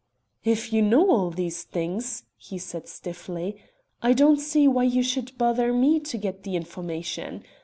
[0.43, 3.61] "If you know all these things," he said stiffly,
[4.01, 7.43] "I don't see why you should bother me to get you the information.